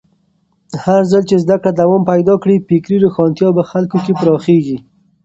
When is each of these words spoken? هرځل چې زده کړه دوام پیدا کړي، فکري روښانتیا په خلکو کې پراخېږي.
هرځل 0.83 1.23
چې 1.29 1.35
زده 1.43 1.55
کړه 1.61 1.71
دوام 1.81 2.01
پیدا 2.11 2.33
کړي، 2.43 2.55
فکري 2.67 2.97
روښانتیا 3.03 3.49
په 3.57 3.63
خلکو 3.71 3.97
کې 4.05 4.13
پراخېږي. 4.19 4.77